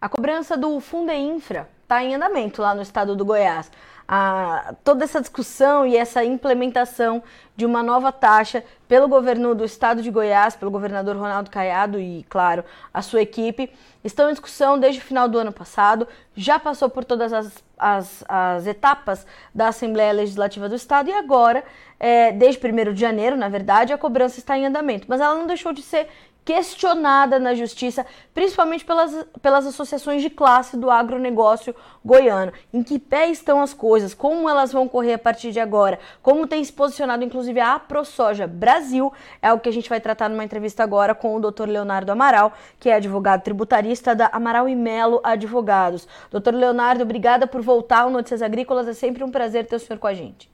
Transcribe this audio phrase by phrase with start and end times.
[0.00, 3.68] A cobrança do Fundeinfra está em andamento lá no estado do Goiás.
[4.06, 7.22] A, toda essa discussão e essa implementação
[7.56, 12.24] de uma nova taxa pelo governo do estado de Goiás, pelo governador Ronaldo Caiado e,
[12.28, 12.64] claro,
[12.94, 13.70] a sua equipe,
[14.04, 18.24] estão em discussão desde o final do ano passado, já passou por todas as, as,
[18.28, 21.62] as etapas da Assembleia Legislativa do Estado e agora,
[21.98, 25.06] é, desde 1 de janeiro, na verdade, a cobrança está em andamento.
[25.08, 26.08] Mas ela não deixou de ser
[26.48, 32.54] questionada na justiça, principalmente pelas, pelas associações de classe do agronegócio goiano.
[32.72, 34.14] Em que pé estão as coisas?
[34.14, 35.98] Como elas vão correr a partir de agora?
[36.22, 39.12] Como tem se posicionado, inclusive, a ProSoja Brasil?
[39.42, 41.66] É o que a gente vai tratar numa entrevista agora com o Dr.
[41.66, 46.08] Leonardo Amaral, que é advogado tributarista da Amaral e Melo Advogados.
[46.30, 48.88] Doutor Leonardo, obrigada por voltar ao Notícias Agrícolas.
[48.88, 50.48] É sempre um prazer ter o senhor com a gente.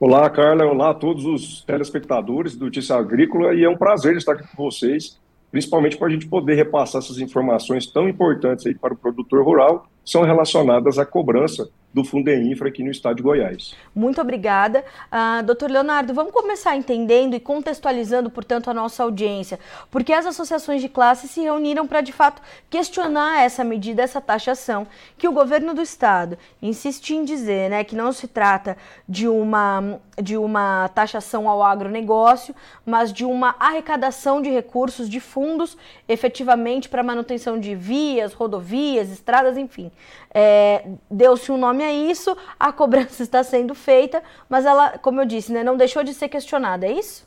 [0.00, 0.64] Olá, Carla.
[0.64, 4.62] Olá a todos os telespectadores do Notícia Agrícola e é um prazer estar aqui com
[4.62, 5.18] vocês,
[5.50, 9.88] principalmente para a gente poder repassar essas informações tão importantes aí para o produtor rural,
[10.08, 13.74] são relacionadas à cobrança do Fundeinfra aqui no estado de Goiás.
[13.94, 14.84] Muito obrigada.
[15.10, 19.58] Uh, doutor Leonardo, vamos começar entendendo e contextualizando, portanto, a nossa audiência,
[19.90, 24.86] porque as associações de classe se reuniram para, de fato, questionar essa medida, essa taxação,
[25.16, 28.76] que o governo do estado insiste em dizer né, que não se trata
[29.08, 35.76] de uma, de uma taxação ao agronegócio, mas de uma arrecadação de recursos, de fundos,
[36.08, 39.90] efetivamente para manutenção de vias, rodovias, estradas, enfim.
[40.34, 45.26] É, Deu-se um nome a isso, a cobrança está sendo feita, mas ela, como eu
[45.26, 47.26] disse, né, não deixou de ser questionada, é isso?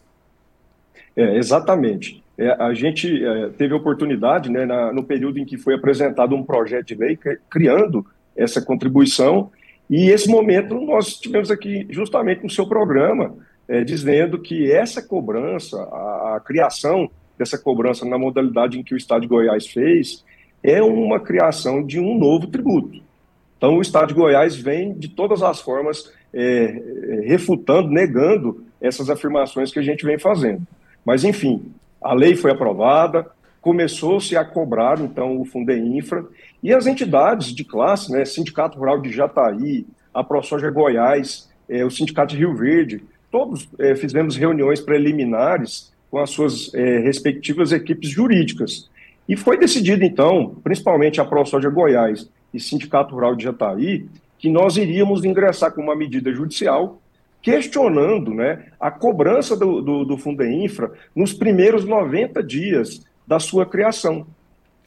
[1.16, 2.24] É, exatamente.
[2.38, 6.44] É, a gente é, teve oportunidade, né, na, no período em que foi apresentado um
[6.44, 7.18] projeto de lei
[7.50, 8.06] criando
[8.36, 9.52] essa contribuição,
[9.90, 13.36] e esse momento nós tivemos aqui justamente no seu programa,
[13.68, 18.98] é, dizendo que essa cobrança, a, a criação dessa cobrança na modalidade em que o
[18.98, 20.24] Estado de Goiás fez,
[20.64, 23.02] é uma criação de um novo tributo.
[23.58, 29.10] Então, o Estado de Goiás vem, de todas as formas, é, é, refutando, negando essas
[29.10, 30.64] afirmações que a gente vem fazendo.
[31.06, 33.28] Mas, enfim, a lei foi aprovada,
[33.62, 36.26] começou-se a cobrar, então, o Fundeinfra,
[36.64, 41.92] e as entidades de classe, né, Sindicato Rural de Jataí, a ProSoja Goiás, é, o
[41.92, 48.90] Sindicato de Rio Verde, todos é, fizemos reuniões preliminares com as suas respectivas equipes jurídicas
[49.32, 54.06] e foi decidido, então, principalmente a ProSoja Goiás e Sindicato Rural de Jataí,
[54.38, 57.02] que nós iríamos ingressar com uma medida judicial
[57.42, 64.28] questionando né, a cobrança do, do, do Fundeinfra nos primeiros 90 dias da sua criação.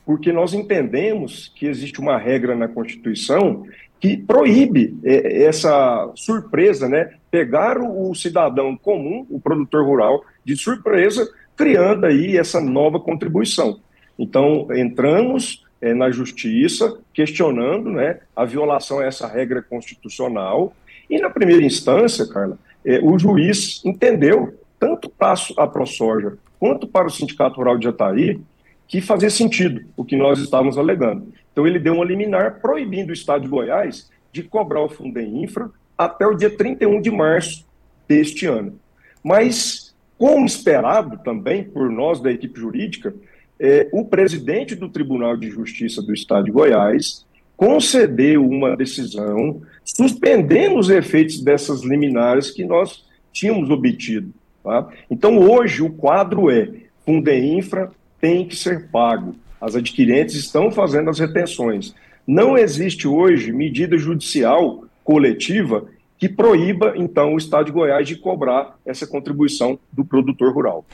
[0.04, 3.64] Porque nós entendemos que existe uma regra na Constituição
[3.98, 11.26] que proíbe é, essa surpresa, né, pegar o cidadão comum, o produtor rural, de surpresa,
[11.56, 13.80] criando aí essa nova contribuição.
[14.18, 20.74] Então, entramos é, na justiça questionando né, a violação a essa regra constitucional.
[21.10, 27.06] E, na primeira instância, Carla, é, o juiz entendeu, tanto para a ProSoja quanto para
[27.06, 28.40] o Sindicato Rural de Jataí,
[28.88, 31.32] que fazia sentido o que nós estávamos alegando.
[31.52, 35.70] Então, ele deu uma liminar proibindo o Estado de Goiás de cobrar o Fundem Infra
[35.96, 37.66] até o dia 31 de março
[38.08, 38.78] deste ano.
[39.22, 43.14] Mas, como esperado também por nós da equipe jurídica,
[43.58, 47.24] é, o presidente do Tribunal de Justiça do Estado de Goiás
[47.56, 54.32] concedeu uma decisão suspendendo os efeitos dessas liminares que nós tínhamos obtido.
[54.62, 54.88] Tá?
[55.10, 56.68] Então, hoje, o quadro é:
[57.04, 59.36] Fundeinfra tem que ser pago.
[59.60, 61.94] As adquirentes estão fazendo as retenções.
[62.26, 65.86] Não existe hoje medida judicial coletiva
[66.18, 70.84] que proíba, então, o Estado de Goiás de cobrar essa contribuição do produtor rural.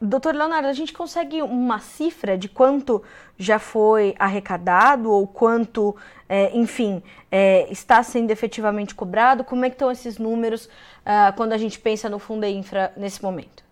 [0.00, 3.02] Doutor Leonardo, a gente consegue uma cifra de quanto
[3.38, 5.96] já foi arrecadado ou quanto,
[6.28, 9.42] é, enfim, é, está sendo efetivamente cobrado?
[9.42, 13.22] Como é que estão esses números uh, quando a gente pensa no Fundo Infra nesse
[13.22, 13.64] momento?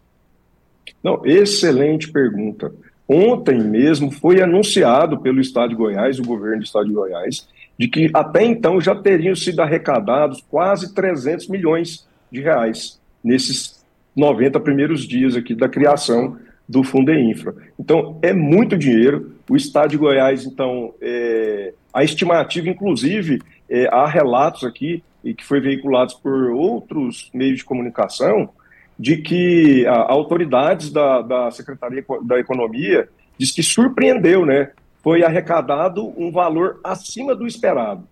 [1.03, 2.73] Não, excelente pergunta.
[3.07, 7.47] Ontem mesmo foi anunciado pelo Estado de Goiás, o governo do Estado de Goiás,
[7.79, 13.84] de que até então já teriam sido arrecadados quase 300 milhões de reais nesses
[14.15, 16.37] 90 primeiros dias aqui da criação
[16.69, 17.55] do Fundeinfra.
[17.79, 19.33] Então, é muito dinheiro.
[19.49, 25.45] O Estado de Goiás, então, é, a estimativa, inclusive, é, há relatos aqui, e que
[25.45, 28.51] foi veiculados por outros meios de comunicação,
[28.99, 33.09] de que a, autoridades da, da Secretaria da Economia
[33.39, 34.71] diz que surpreendeu, né?
[35.03, 38.07] Foi arrecadado um valor acima do esperado.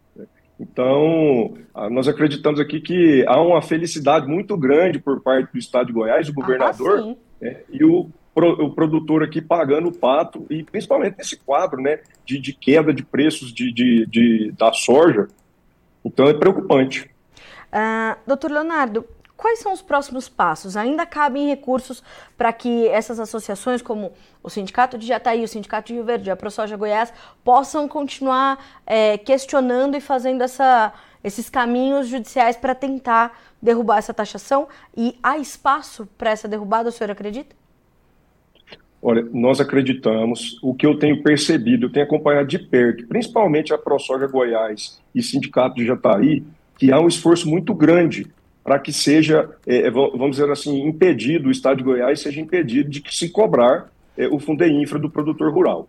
[0.62, 5.88] Então, ah, nós acreditamos aqui que há uma felicidade muito grande por parte do Estado
[5.88, 10.62] de Goiás, do governador, ah, né, e, o, o produtor aqui pagando o pato, e
[10.62, 15.26] principalmente nesse quadro né, de, de queda de preços de, de, de, da soja.
[16.04, 17.10] Então é preocupante.
[17.72, 19.04] Uh, doutor Leonardo,
[19.42, 20.76] quais são os próximos passos?
[20.76, 22.00] Ainda cabem recursos
[22.38, 26.36] para que essas associações, como o Sindicato de Jataí, o Sindicato de Rio Verde, a
[26.36, 27.12] ProSoja Goiás,
[27.42, 30.92] possam continuar é, questionando e fazendo essa,
[31.24, 34.68] esses caminhos judiciais para tentar derrubar essa taxação?
[34.96, 37.56] E há espaço para essa derrubada, o senhor acredita?
[39.02, 43.78] Olha, nós acreditamos, o que eu tenho percebido, eu tenho acompanhado de perto, principalmente a
[43.78, 46.44] ProSoja Goiás e Sindicato de Jataí,
[46.78, 48.30] que há um esforço muito grande
[48.64, 52.90] para que seja, é, é vamos dizer assim, impedido, o Estado de Goiás seja impedido
[52.90, 55.88] de se cobrar é, o Infra do produtor rural.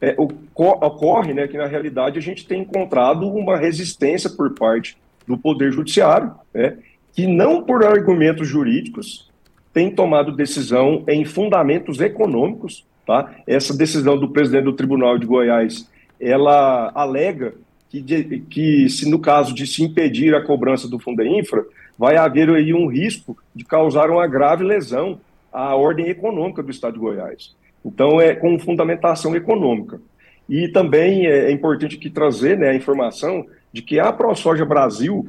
[0.00, 4.96] É, ocorre né, que, na realidade, a gente tem encontrado uma resistência por parte
[5.26, 6.78] do Poder Judiciário, né,
[7.12, 9.30] que não por argumentos jurídicos
[9.72, 12.84] tem tomado decisão em fundamentos econômicos.
[13.06, 13.34] Tá?
[13.46, 15.88] Essa decisão do presidente do Tribunal de Goiás,
[16.20, 17.54] ela alega
[17.88, 21.64] que, de, que se no caso de se impedir a cobrança do Infra
[22.00, 25.20] vai haver aí um risco de causar uma grave lesão
[25.52, 27.54] à ordem econômica do Estado de Goiás.
[27.84, 30.00] Então, é com fundamentação econômica.
[30.48, 35.28] E também é, é importante aqui trazer né, a informação de que a ProSoja Brasil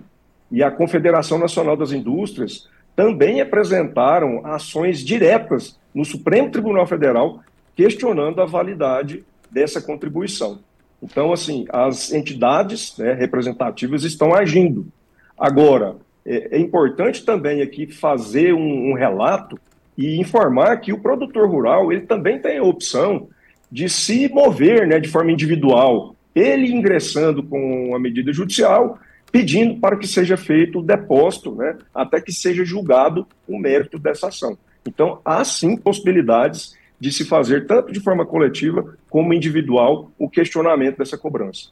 [0.50, 7.42] e a Confederação Nacional das Indústrias também apresentaram ações diretas no Supremo Tribunal Federal
[7.76, 10.60] questionando a validade dessa contribuição.
[11.04, 14.88] Então, assim, as entidades né, representativas estão agindo.
[15.38, 19.60] Agora, é, é importante também aqui fazer um, um, relato
[19.98, 23.28] e informar que o produtor rural ele também tem a opção
[23.72, 29.00] de se mover né, de forma individual, ele ingressando com a medida judicial,
[29.32, 34.28] pedindo para que seja feito o depósito, né, até que seja julgado o mérito dessa
[34.28, 34.58] ação.
[34.86, 40.98] Então, há sim possibilidades de se fazer, tanto de forma coletiva como individual, o questionamento
[40.98, 41.70] dessa cobrança.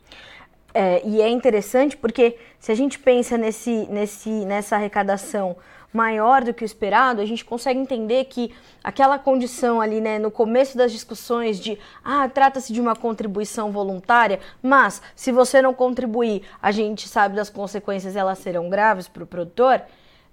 [0.74, 5.58] É, e é interessante porque se a gente pensa nesse, nesse, nessa arrecadação
[5.92, 10.30] maior do que o esperado, a gente consegue entender que aquela condição ali, né, no
[10.30, 16.44] começo das discussões de, ah, trata-se de uma contribuição voluntária, mas se você não contribuir,
[16.62, 19.82] a gente sabe das consequências, elas serão graves para o produtor.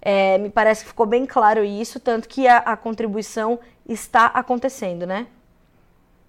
[0.03, 3.59] É, me parece que ficou bem claro isso, tanto que a, a contribuição
[3.89, 5.27] está acontecendo, né?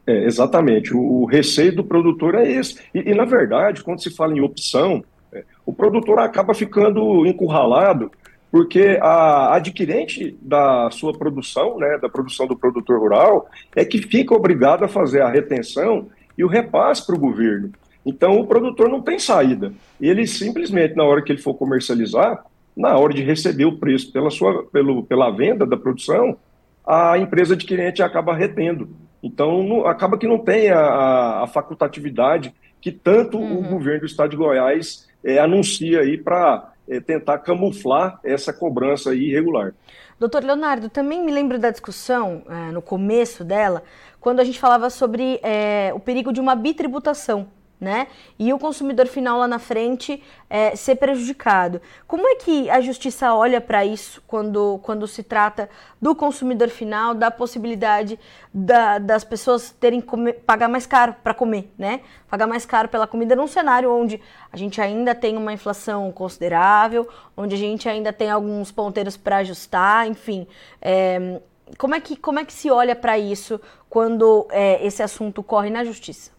[0.07, 0.93] É, exatamente.
[0.95, 2.79] O, o, receio do produtor é esse.
[2.95, 8.09] E, e, na verdade, quando se fala em opção, é, o produtor acaba ficando encurralado,
[8.49, 14.33] porque a adquirente da sua produção, né, da produção do produtor rural, é que fica
[14.33, 16.07] obrigado a fazer a retenção
[16.37, 17.71] e o repasse para o governo.
[18.05, 19.73] Então, o produtor não tem saída.
[19.99, 22.45] Ele simplesmente, na hora que ele for comercializar,
[22.75, 26.37] na hora de receber o preço pela, sua, pelo, pela venda da produção,
[26.85, 28.87] a empresa adquirente acaba retendo.
[29.21, 33.59] Então, não, acaba que não tem a, a facultatividade que tanto uhum.
[33.59, 39.13] o governo do estado de Goiás é, anuncia aí para é, tentar camuflar essa cobrança
[39.13, 39.73] irregular.
[40.19, 43.83] Doutor Leonardo, também me lembro da discussão, é, no começo dela,
[44.19, 47.47] quando a gente falava sobre é, o perigo de uma bitributação
[47.79, 48.07] né?
[48.39, 51.79] E o consumidor final lá na frente é, ser prejudicado.
[52.07, 55.69] Como é que a justiça olha para isso quando, quando se trata
[56.01, 58.19] do consumidor final, da possibilidade
[58.51, 62.01] da, das pessoas terem comer, pagar mais caro para comer, né?
[62.27, 64.19] Pagar mais caro pela comida num cenário onde
[64.51, 69.37] a gente ainda tem uma inflação considerável, onde a gente ainda tem alguns ponteiros para
[69.37, 70.47] ajustar, enfim.
[70.81, 71.39] É,
[71.77, 75.69] como, é que, como é que se olha para isso quando é, esse assunto corre
[75.69, 76.36] na justiça?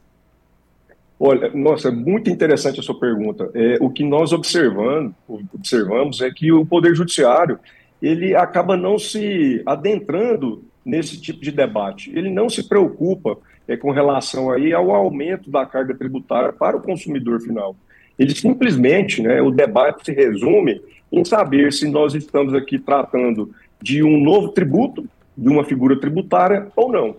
[1.20, 3.50] Olha, nossa, é muito interessante a sua pergunta.
[3.52, 5.12] É, o que nós observando,
[5.52, 7.58] observamos é que o Poder Judiciário
[8.00, 12.12] ele acaba não se adentrando nesse tipo de debate.
[12.16, 16.82] Ele não se preocupa é, com relação aí ao aumento da carga tributária para o
[16.82, 17.76] consumidor final.
[18.16, 24.02] Ele simplesmente, né, o debate se resume em saber se nós estamos aqui tratando de
[24.02, 27.16] um novo tributo, de uma figura tributária ou não.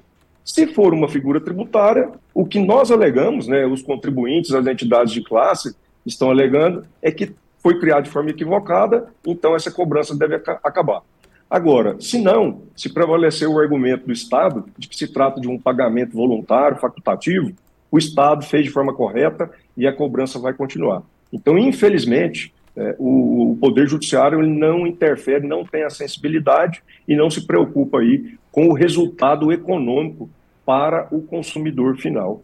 [0.50, 5.22] Se for uma figura tributária, o que nós alegamos, né, os contribuintes, as entidades de
[5.22, 11.04] classe estão alegando, é que foi criado de forma equivocada, então essa cobrança deve acabar.
[11.48, 15.60] Agora, se não, se prevalecer o argumento do Estado de que se trata de um
[15.60, 17.52] pagamento voluntário, facultativo,
[17.92, 21.04] o Estado fez de forma correta e a cobrança vai continuar.
[21.32, 27.30] Então, infelizmente, é, o, o, Poder Judiciário não interfere, não tem a sensibilidade e não
[27.30, 30.28] se preocupa aí com o resultado econômico
[30.70, 32.44] para o consumidor final.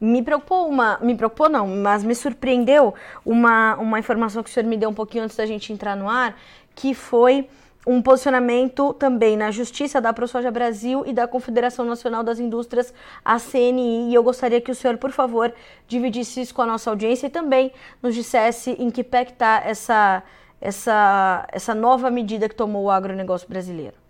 [0.00, 4.66] Me preocupou uma, me preocupou não, mas me surpreendeu uma, uma informação que o senhor
[4.66, 6.38] me deu um pouquinho antes da gente entrar no ar,
[6.74, 7.46] que foi
[7.86, 13.38] um posicionamento também na Justiça da ProSoja Brasil e da Confederação Nacional das Indústrias, a
[13.38, 15.52] CNI, e eu gostaria que o senhor, por favor,
[15.86, 17.72] dividisse isso com a nossa audiência e também
[18.02, 20.22] nos dissesse em que pé está essa,
[20.62, 24.03] essa, essa nova medida que tomou o agronegócio brasileiro.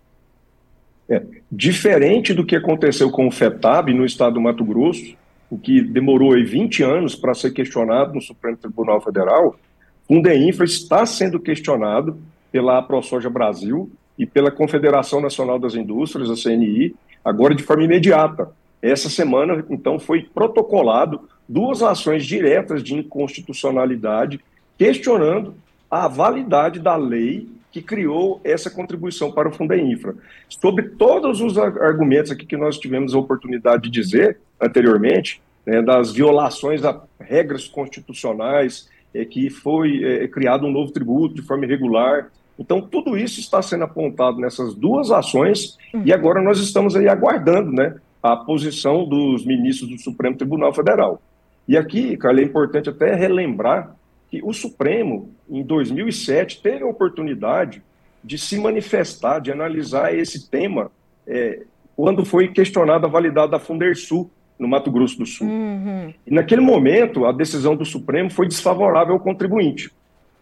[1.07, 1.21] É,
[1.51, 5.15] diferente do que aconteceu com o FETAB no estado do Mato Grosso,
[5.49, 10.65] o que demorou aí 20 anos para ser questionado no Supremo Tribunal Federal, o Fundeinfra
[10.65, 12.17] está sendo questionado
[12.51, 18.49] pela ProSoja Brasil e pela Confederação Nacional das Indústrias, a CNI, agora de forma imediata.
[18.81, 24.39] Essa semana, então, foi protocolado duas ações diretas de inconstitucionalidade
[24.77, 25.55] questionando
[25.89, 30.15] a validade da lei que criou essa contribuição para o Fundeinfra.
[30.47, 36.13] Sobre todos os argumentos aqui que nós tivemos a oportunidade de dizer anteriormente, né, das
[36.13, 42.31] violações a regras constitucionais, é, que foi é, criado um novo tributo de forma irregular,
[42.57, 46.03] então, tudo isso está sendo apontado nessas duas ações uhum.
[46.05, 51.21] e agora nós estamos aí aguardando né, a posição dos ministros do Supremo Tribunal Federal.
[51.67, 53.93] E aqui, Carla, é importante até relembrar
[54.35, 57.81] que o Supremo, em 2007, teve a oportunidade
[58.23, 60.91] de se manifestar, de analisar esse tema,
[61.25, 61.63] é,
[61.95, 65.47] quando foi questionada a validade da Fundersul no Mato Grosso do Sul.
[65.47, 66.13] Uhum.
[66.25, 69.91] E naquele momento, a decisão do Supremo foi desfavorável ao contribuinte.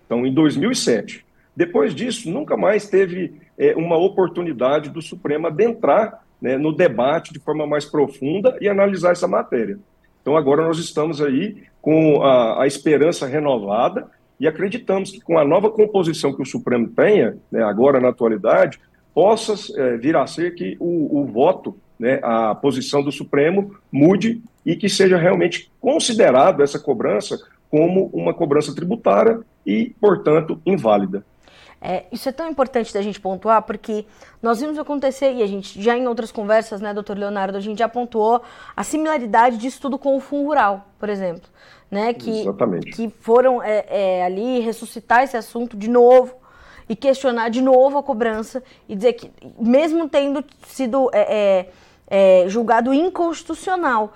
[0.06, 1.26] Então, em 2007.
[1.56, 7.40] Depois disso, nunca mais teve é, uma oportunidade do Supremo adentrar né, no debate de
[7.40, 9.78] forma mais profunda e analisar essa matéria.
[10.24, 14.08] Então, agora nós estamos aí com a, a esperança renovada
[14.40, 18.80] e acreditamos que com a nova composição que o Supremo tenha, né, agora na atualidade,
[19.14, 24.42] possa é, vir a ser que o, o voto, né, a posição do Supremo mude
[24.66, 27.38] e que seja realmente considerado essa cobrança
[27.70, 31.26] como uma cobrança tributária e, portanto, inválida.
[31.86, 34.06] É, isso é tão importante da gente pontuar, porque
[34.42, 37.80] nós vimos acontecer, e a gente já em outras conversas, né, doutor Leonardo, a gente
[37.80, 38.42] já pontuou
[38.74, 41.50] a similaridade disso tudo com o Fundo Rural, por exemplo.
[41.92, 42.92] Né, que, Exatamente.
[42.94, 46.34] que foram é, é, ali ressuscitar esse assunto de novo
[46.88, 51.68] e questionar de novo a cobrança e dizer que, mesmo tendo sido é,
[52.08, 54.14] é, é, julgado inconstitucional,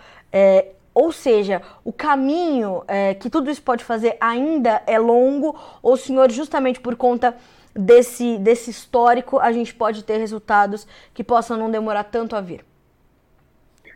[0.93, 5.97] ou seja, o caminho é, que tudo isso pode fazer ainda é longo, ou o
[5.97, 7.35] senhor, justamente por conta
[7.77, 12.65] desse, desse histórico, a gente pode ter resultados que possam não demorar tanto a vir?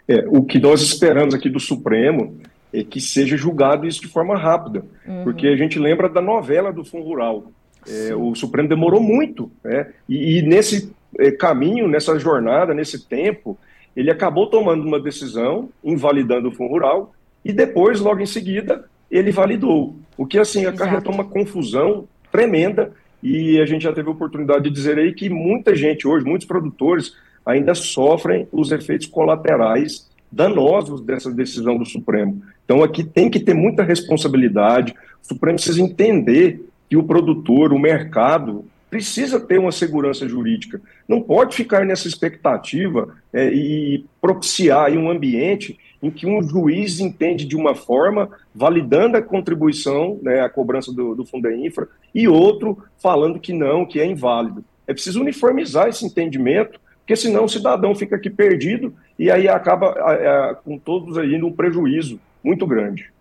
[0.07, 2.37] É, o que nós esperamos aqui do Supremo
[2.73, 5.23] é que seja julgado isso de forma rápida, uhum.
[5.23, 7.51] porque a gente lembra da novela do Fundo Rural.
[7.87, 9.91] É, o Supremo demorou muito, né?
[10.07, 13.57] e, e nesse é, caminho, nessa jornada, nesse tempo,
[13.95, 19.31] ele acabou tomando uma decisão, invalidando o Fundo Rural, e depois, logo em seguida, ele
[19.31, 19.95] validou.
[20.15, 24.69] O que, assim, acarretou uma confusão tremenda, e a gente já teve a oportunidade de
[24.69, 31.31] dizer aí que muita gente hoje, muitos produtores, ainda sofrem os efeitos colaterais danosos dessa
[31.31, 32.41] decisão do Supremo.
[32.63, 37.79] Então, aqui tem que ter muita responsabilidade, o Supremo precisa entender que o produtor, o
[37.79, 40.81] mercado, precisa ter uma segurança jurídica.
[41.07, 47.45] Não pode ficar nessa expectativa é, e propiciar um ambiente em que um juiz entende
[47.45, 52.77] de uma forma, validando a contribuição, né, a cobrança do, do Fundo Infra, e outro
[52.97, 54.63] falando que não, que é inválido.
[54.87, 60.55] É preciso uniformizar esse entendimento, porque senão o cidadão fica aqui perdido e aí acaba
[60.63, 63.11] com todos aí num prejuízo muito grande.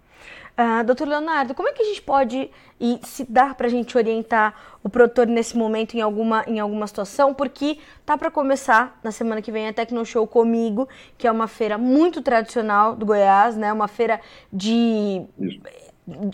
[0.61, 3.97] Uh, doutor Leonardo, como é que a gente pode, e se dá para a gente
[3.97, 7.33] orientar o produtor nesse momento em alguma, em alguma situação?
[7.33, 10.87] Porque tá para começar na semana que vem a Tecno Show comigo,
[11.17, 13.73] que é uma feira muito tradicional do Goiás, né?
[13.73, 14.21] Uma feira
[14.53, 15.23] de.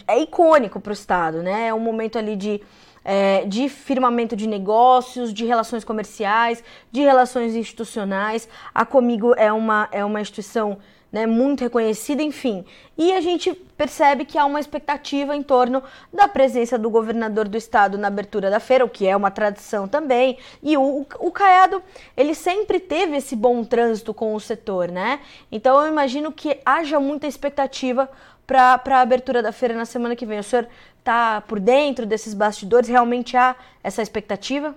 [0.08, 1.68] É icônico para o estado, né?
[1.68, 2.60] É um momento ali de.
[3.08, 8.48] É, de firmamento de negócios, de relações comerciais, de relações institucionais.
[8.74, 10.78] A Comigo é uma, é uma instituição
[11.16, 12.62] né, muito reconhecida, enfim.
[12.98, 15.82] E a gente percebe que há uma expectativa em torno
[16.12, 19.88] da presença do governador do estado na abertura da feira, o que é uma tradição
[19.88, 20.36] também.
[20.62, 21.82] E o, o Caiado,
[22.14, 25.20] ele sempre teve esse bom trânsito com o setor, né?
[25.50, 28.10] Então eu imagino que haja muita expectativa
[28.46, 30.38] para a abertura da feira na semana que vem.
[30.38, 30.68] O senhor
[30.98, 32.90] está por dentro desses bastidores?
[32.90, 34.74] Realmente há essa expectativa?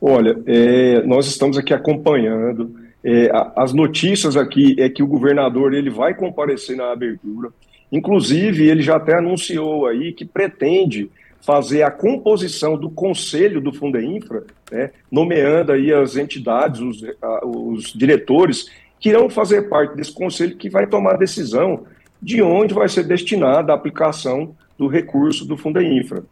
[0.00, 5.90] Olha, é, nós estamos aqui acompanhando é, as notícias aqui é que o governador ele
[5.90, 7.50] vai comparecer na abertura.
[7.90, 14.44] Inclusive, ele já até anunciou aí que pretende fazer a composição do conselho do Fundeinfra,
[14.70, 17.02] né, nomeando aí as entidades, os,
[17.42, 21.86] os diretores que irão fazer parte desse conselho que vai tomar a decisão
[22.20, 26.24] de onde vai ser destinada a aplicação do recurso do Fundeinfra.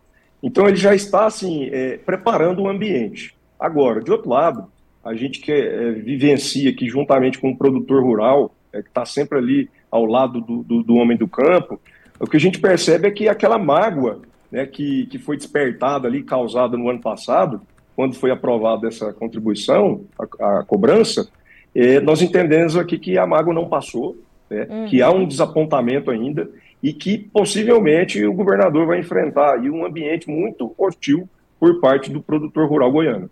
[0.43, 3.35] Então ele já está assim é, preparando o ambiente.
[3.59, 4.67] Agora, de outro lado,
[5.07, 9.39] a gente que é, vivencia aqui juntamente com o produtor rural, é, que está sempre
[9.39, 11.81] ali ao lado do, do, do, homem do campo,
[12.19, 14.21] o que a gente percebe é que aquela mágoa
[14.51, 17.61] né, que, que foi despertada ali, causada no ano passado,
[17.95, 21.29] quando foi aprovada essa contribuição, a, a cobrança,
[21.73, 24.17] é, nós entendemos aqui que a mágoa não passou,
[24.51, 24.87] né, uhum.
[24.87, 26.51] que há um desapontamento ainda
[26.83, 31.29] e que possivelmente o governador vai enfrentar aí um ambiente muito hostil
[31.61, 33.31] por parte do produtor rural goiano.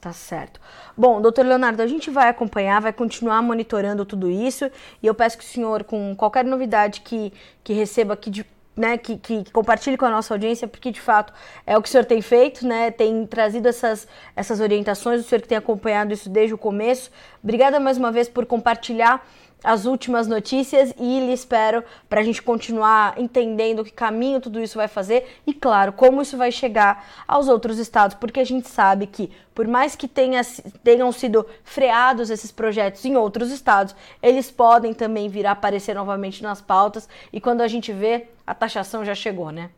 [0.00, 0.58] Tá certo.
[0.96, 4.70] Bom, doutor Leonardo, a gente vai acompanhar, vai continuar monitorando tudo isso
[5.02, 7.30] e eu peço que o senhor, com qualquer novidade que,
[7.62, 11.34] que receba aqui de né, que, que, compartilhe com a nossa audiência, porque de fato
[11.66, 15.42] é o que o senhor tem feito, né, tem trazido essas, essas orientações, o senhor
[15.42, 17.10] que tem acompanhado isso desde o começo.
[17.42, 19.26] Obrigada mais uma vez por compartilhar
[19.62, 24.76] as últimas notícias e lhe espero para a gente continuar entendendo que caminho tudo isso
[24.76, 29.06] vai fazer e, claro, como isso vai chegar aos outros estados, porque a gente sabe
[29.06, 30.40] que, por mais que tenha,
[30.82, 36.42] tenham sido freados esses projetos em outros estados, eles podem também vir a aparecer novamente
[36.42, 39.70] nas pautas e quando a gente vê, a taxação já chegou, né?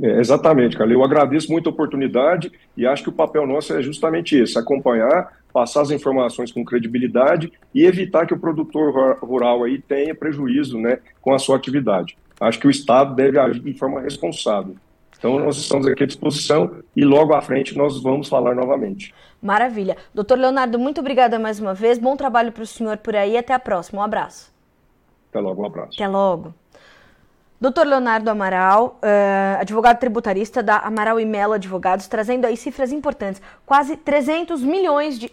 [0.00, 0.92] É, exatamente, cara.
[0.92, 5.32] Eu agradeço muito a oportunidade e acho que o papel nosso é justamente esse: acompanhar,
[5.52, 10.98] passar as informações com credibilidade e evitar que o produtor rural aí tenha prejuízo né,
[11.20, 12.16] com a sua atividade.
[12.40, 14.76] Acho que o Estado deve agir de forma responsável.
[15.18, 19.12] Então, nós estamos aqui à disposição e logo à frente nós vamos falar novamente.
[19.42, 19.96] Maravilha.
[20.14, 21.98] Doutor Leonardo, muito obrigada mais uma vez.
[21.98, 23.36] Bom trabalho para o senhor por aí.
[23.36, 24.00] Até a próxima.
[24.00, 24.52] Um abraço.
[25.30, 25.62] Até logo.
[25.62, 25.90] Um abraço.
[25.94, 26.54] Até logo.
[27.60, 27.84] Dr.
[27.86, 33.42] Leonardo Amaral, uh, advogado tributarista da Amaral e Melo Advogados, trazendo aí cifras importantes.
[33.66, 35.32] Quase 300 milhões de...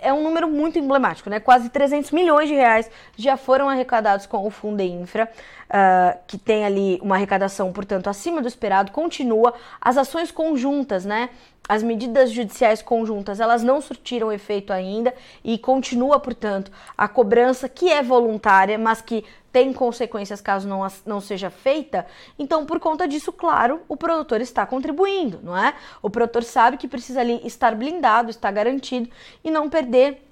[0.00, 1.40] É um número muito emblemático, né?
[1.40, 5.28] Quase 300 milhões de reais já foram arrecadados com o Fundo Infra,
[5.64, 8.92] uh, que tem ali uma arrecadação, portanto, acima do esperado.
[8.92, 11.30] Continua as ações conjuntas, né?
[11.68, 17.90] As medidas judiciais conjuntas, elas não surtiram efeito ainda e continua, portanto, a cobrança que
[17.90, 22.06] é voluntária, mas que tem consequências caso não, não seja feita.
[22.38, 25.74] Então, por conta disso, claro, o produtor está contribuindo, não é?
[26.00, 29.10] O produtor sabe que precisa ali estar blindado, estar garantido
[29.44, 30.24] e não perder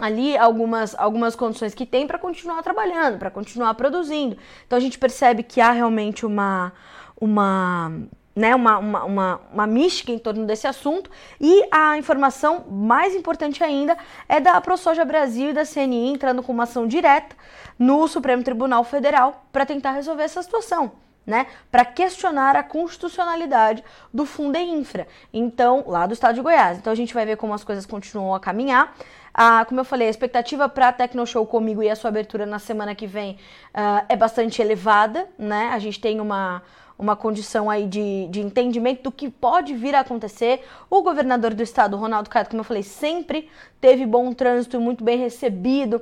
[0.00, 4.36] ali algumas, algumas condições que tem para continuar trabalhando, para continuar produzindo.
[4.66, 6.72] Então a gente percebe que há realmente uma
[7.20, 7.92] uma
[8.34, 11.10] né, uma, uma, uma, uma mística em torno desse assunto.
[11.40, 13.96] E a informação mais importante ainda
[14.28, 17.36] é da ProSoja Brasil e da CNI entrando com uma ação direta
[17.78, 20.92] no Supremo Tribunal Federal para tentar resolver essa situação.
[21.26, 26.76] Né, para questionar a constitucionalidade do Infra, então, lá do estado de Goiás.
[26.76, 28.94] Então a gente vai ver como as coisas continuam a caminhar.
[29.32, 32.58] Ah, como eu falei, a expectativa para a Tecnoshow comigo e a sua abertura na
[32.58, 33.38] semana que vem
[33.72, 35.70] ah, é bastante elevada, né?
[35.72, 36.62] A gente tem uma,
[36.98, 40.64] uma condição aí de, de entendimento do que pode vir a acontecer.
[40.88, 43.48] O governador do estado, Ronaldo Caiado, como eu falei, sempre
[43.80, 46.00] teve bom trânsito, muito bem recebido.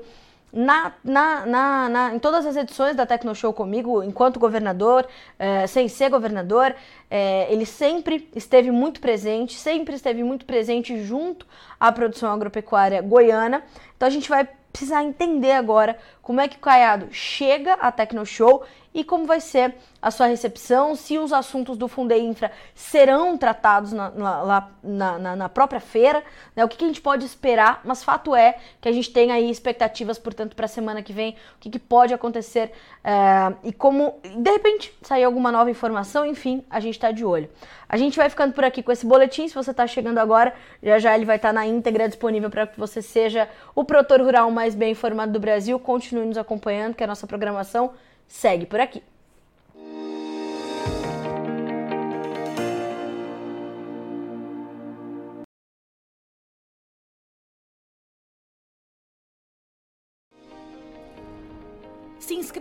[0.52, 5.88] Na, na, na, na, em todas as edições da Tecnoshow comigo, enquanto governador, é, sem
[5.88, 6.74] ser governador,
[7.10, 11.46] é, ele sempre esteve muito presente, sempre esteve muito presente junto
[11.80, 13.62] à produção agropecuária goiana.
[13.96, 18.64] Então a gente vai precisar entender agora como é que o Caiado chega à Tecnoshow
[18.94, 23.92] e como vai ser a sua recepção, se os assuntos do Fundei Infra serão tratados
[23.92, 26.22] na, na, na, na própria feira,
[26.54, 26.64] né?
[26.64, 29.48] o que, que, a gente pode esperar, mas fato é que a gente tem aí
[29.48, 32.72] expectativas, portanto, para a semana que vem, o que, que pode acontecer
[33.04, 37.48] é, e como, de repente, sair alguma nova informação, enfim, a gente está de olho.
[37.88, 40.98] A gente vai ficando por aqui com esse boletim, se você está chegando agora, já
[40.98, 44.50] já ele vai estar tá na íntegra disponível para que você seja o produtor rural
[44.50, 47.92] mais bem informado do Brasil, continue nos acompanhando, que a nossa programação
[48.26, 49.02] segue por aqui.